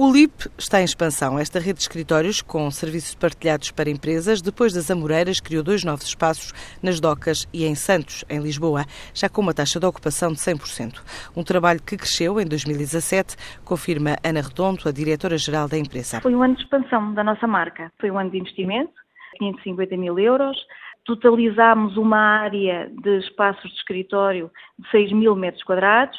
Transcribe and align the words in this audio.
O 0.00 0.12
LIP 0.12 0.48
está 0.56 0.80
em 0.80 0.84
expansão. 0.84 1.40
Esta 1.40 1.58
rede 1.58 1.78
de 1.78 1.80
escritórios 1.80 2.40
com 2.40 2.70
serviços 2.70 3.16
partilhados 3.16 3.72
para 3.72 3.90
empresas, 3.90 4.40
depois 4.40 4.72
das 4.72 4.88
Amoreiras, 4.92 5.40
criou 5.40 5.60
dois 5.60 5.82
novos 5.82 6.06
espaços 6.06 6.52
nas 6.80 7.00
Docas 7.00 7.48
e 7.52 7.66
em 7.66 7.74
Santos, 7.74 8.24
em 8.30 8.38
Lisboa, 8.38 8.84
já 9.12 9.28
com 9.28 9.40
uma 9.40 9.52
taxa 9.52 9.80
de 9.80 9.86
ocupação 9.86 10.30
de 10.30 10.38
100%. 10.38 11.02
Um 11.36 11.42
trabalho 11.42 11.82
que 11.82 11.96
cresceu 11.96 12.40
em 12.40 12.46
2017, 12.46 13.34
confirma 13.64 14.10
Ana 14.22 14.40
Redondo, 14.40 14.88
a 14.88 14.92
diretora-geral 14.92 15.66
da 15.66 15.76
empresa. 15.76 16.20
Foi 16.20 16.32
um 16.32 16.44
ano 16.44 16.54
de 16.54 16.62
expansão 16.62 17.12
da 17.12 17.24
nossa 17.24 17.48
marca. 17.48 17.90
Foi 17.98 18.08
um 18.08 18.20
ano 18.20 18.30
de 18.30 18.38
investimento, 18.38 18.92
550 19.40 19.96
mil 19.96 20.16
euros. 20.16 20.56
Totalizámos 21.06 21.96
uma 21.96 22.38
área 22.44 22.88
de 23.02 23.18
espaços 23.18 23.68
de 23.68 23.76
escritório 23.78 24.48
de 24.78 24.88
6 24.92 25.10
mil 25.10 25.34
metros 25.34 25.64
quadrados 25.64 26.16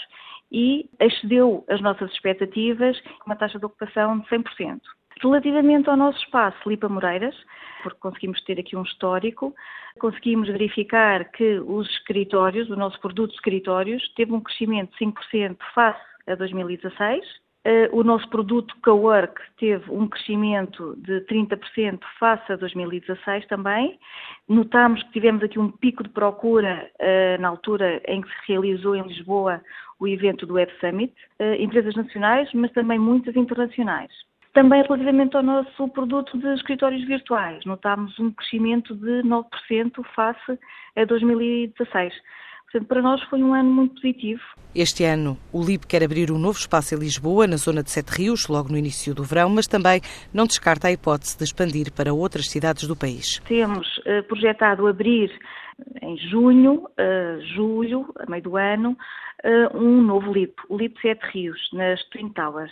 e 0.51 0.89
excedeu 0.99 1.63
as 1.69 1.81
nossas 1.81 2.11
expectativas 2.11 3.01
uma 3.25 3.35
taxa 3.35 3.59
de 3.59 3.65
ocupação 3.65 4.19
de 4.19 4.27
100%. 4.27 4.79
Relativamente 5.21 5.89
ao 5.89 5.97
nosso 5.97 6.17
espaço 6.19 6.69
Lipa 6.69 6.87
Moreiras, 6.87 7.35
porque 7.83 7.99
conseguimos 7.99 8.41
ter 8.43 8.59
aqui 8.59 8.75
um 8.75 8.83
histórico, 8.83 9.53
conseguimos 9.99 10.47
verificar 10.47 11.25
que 11.31 11.59
os 11.59 11.89
escritórios, 11.89 12.69
o 12.69 12.75
nosso 12.75 12.99
produto 13.01 13.31
de 13.31 13.35
escritórios, 13.35 14.01
teve 14.15 14.31
um 14.31 14.39
crescimento 14.39 14.91
de 14.91 15.05
5% 15.05 15.57
face 15.73 15.99
a 16.27 16.35
2016 16.35 17.21
eh, 17.25 17.48
o 17.91 18.03
nosso 18.03 18.27
produto 18.29 18.73
Cowork 18.83 19.41
teve 19.57 19.91
um 19.91 20.07
crescimento 20.07 20.95
de 20.97 21.21
30% 21.25 21.99
face 22.19 22.51
a 22.51 22.55
2016 22.55 23.45
também. 23.47 23.99
Notámos 24.47 25.03
que 25.03 25.11
tivemos 25.11 25.43
aqui 25.43 25.59
um 25.59 25.69
pico 25.69 26.03
de 26.03 26.09
procura 26.09 26.89
eh, 26.99 27.37
na 27.37 27.49
altura 27.49 28.01
em 28.07 28.21
que 28.21 28.29
se 28.29 28.51
realizou 28.53 28.95
em 28.95 29.03
Lisboa 29.03 29.61
o 29.99 30.07
evento 30.07 30.45
do 30.45 30.53
Web 30.53 30.71
Summit, 30.79 31.13
eh, 31.39 31.61
empresas 31.61 31.95
nacionais, 31.95 32.49
mas 32.53 32.71
também 32.71 32.97
muitas 32.97 33.35
internacionais. 33.35 34.11
Também 34.53 34.81
relativamente 34.81 35.35
ao 35.35 35.43
nosso 35.43 35.87
produto 35.89 36.37
de 36.37 36.53
escritórios 36.55 37.05
virtuais, 37.05 37.63
notámos 37.65 38.17
um 38.19 38.31
crescimento 38.31 38.95
de 38.95 39.21
9% 39.23 40.03
face 40.15 40.59
a 40.95 41.05
2016. 41.05 42.13
Portanto, 42.71 42.87
para 42.87 43.01
nós 43.01 43.21
foi 43.23 43.41
um 43.41 43.53
ano 43.53 43.71
muito 43.71 43.95
positivo. 43.95 44.41
Este 44.75 45.03
ano, 45.03 45.35
o 45.51 45.63
LIB 45.63 45.87
quer 45.87 46.03
abrir 46.03 46.31
um 46.31 46.37
novo 46.37 46.59
espaço 46.59 46.93
em 46.93 46.99
Lisboa, 46.99 47.47
na 47.47 47.57
zona 47.57 47.81
de 47.81 47.89
Sete 47.89 48.09
Rios, 48.09 48.47
logo 48.47 48.69
no 48.69 48.77
início 48.77 49.15
do 49.15 49.23
verão, 49.23 49.49
mas 49.49 49.65
também 49.65 50.01
não 50.31 50.45
descarta 50.45 50.87
a 50.87 50.91
hipótese 50.91 51.35
de 51.35 51.43
expandir 51.43 51.91
para 51.91 52.13
outras 52.13 52.47
cidades 52.47 52.87
do 52.87 52.95
país. 52.95 53.39
Temos 53.47 53.87
uh, 53.99 54.23
projetado 54.27 54.85
abrir 54.85 55.31
em 56.03 56.15
junho, 56.29 56.83
uh, 56.83 57.41
julho, 57.55 58.13
a 58.19 58.29
meio 58.29 58.43
do 58.43 58.55
ano, 58.55 58.95
uh, 59.43 59.75
um 59.75 60.03
novo 60.03 60.31
LIP, 60.31 60.53
o 60.69 60.77
LIP 60.77 61.01
Sete 61.01 61.25
Rios, 61.33 61.59
nas 61.73 62.03
Twin 62.09 62.29
Towers. 62.29 62.71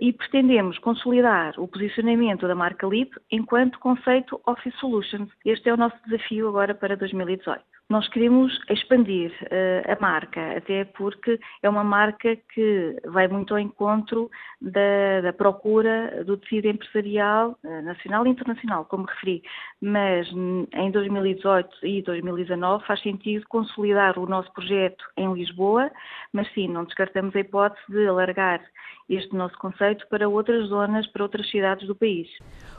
E 0.00 0.12
pretendemos 0.12 0.78
consolidar 0.78 1.58
o 1.58 1.66
posicionamento 1.66 2.46
da 2.46 2.54
marca 2.54 2.86
LIP 2.86 3.16
enquanto 3.32 3.80
conceito 3.80 4.40
Office 4.46 4.72
Solutions. 4.78 5.28
Este 5.44 5.68
é 5.68 5.74
o 5.74 5.76
nosso 5.76 5.96
desafio 6.06 6.48
agora 6.48 6.72
para 6.72 6.96
2018. 6.96 7.64
Nós 7.88 8.08
queremos 8.08 8.52
expandir 8.68 9.30
uh, 9.42 9.92
a 9.92 10.00
marca, 10.00 10.56
até 10.56 10.84
porque 10.84 11.38
é 11.62 11.68
uma 11.68 11.84
marca 11.84 12.34
que 12.52 12.96
vai 13.04 13.28
muito 13.28 13.54
ao 13.54 13.60
encontro 13.60 14.28
da, 14.60 15.20
da 15.22 15.32
procura 15.32 16.24
do 16.24 16.36
tecido 16.36 16.66
empresarial 16.66 17.56
uh, 17.62 17.82
nacional 17.82 18.26
e 18.26 18.30
internacional, 18.30 18.86
como 18.86 19.04
referi. 19.04 19.40
Mas 19.80 20.28
em 20.32 20.90
2018 20.90 21.86
e 21.86 22.02
2019 22.02 22.84
faz 22.86 23.00
sentido 23.02 23.46
consolidar 23.48 24.18
o 24.18 24.26
nosso 24.26 24.52
projeto 24.52 25.04
em 25.16 25.32
Lisboa, 25.32 25.88
mas 26.32 26.52
sim, 26.54 26.66
não 26.66 26.84
descartamos 26.84 27.36
a 27.36 27.40
hipótese 27.40 27.84
de 27.88 28.08
alargar 28.08 28.60
este 29.08 29.32
nosso 29.36 29.56
conceito 29.58 30.04
para 30.08 30.28
outras 30.28 30.66
zonas, 30.66 31.06
para 31.06 31.22
outras 31.22 31.48
cidades 31.48 31.86
do 31.86 31.94
país. 31.94 32.28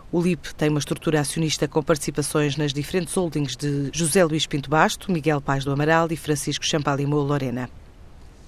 O 0.09 0.21
LIP 0.21 0.55
tem 0.55 0.69
uma 0.69 0.79
estrutura 0.79 1.19
acionista 1.19 1.67
com 1.67 1.83
participações 1.83 2.55
nas 2.55 2.71
diferentes 2.71 3.13
holdings 3.13 3.57
de 3.57 3.89
José 3.91 4.23
Luís 4.23 4.45
Pinto 4.45 4.69
Basto, 4.69 5.11
Miguel 5.11 5.41
Paz 5.41 5.65
do 5.65 5.71
Amaral 5.71 6.07
e 6.11 6.15
Francisco 6.15 6.65
Champalimou 6.65 7.21
Lorena. 7.23 7.69